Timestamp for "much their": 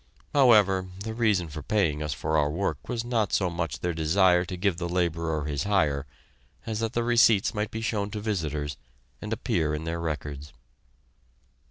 3.51-3.93